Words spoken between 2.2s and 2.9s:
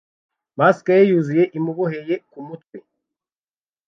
kumutwe